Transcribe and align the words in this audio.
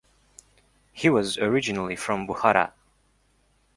He 0.93 1.11
was 1.11 1.37
originally 1.37 1.95
from 1.95 2.25
Bukhara. 2.25 2.71